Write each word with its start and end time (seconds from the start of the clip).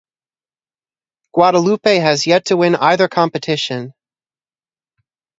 Guadeloupe 1.31 2.01
has 2.01 2.25
yet 2.25 2.45
to 2.45 2.57
win 2.57 2.75
either 2.75 3.07
competition. 3.07 3.93